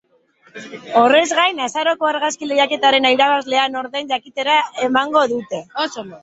Horrez 1.01 1.25
gain, 1.39 1.59
azaroko 1.65 2.07
argazki 2.11 2.49
lehiaketaren 2.53 3.05
irabazlea 3.11 3.67
nor 3.75 3.91
den 3.99 4.11
jakitera 4.15 4.57
emango 4.89 5.25
dute. 5.37 5.63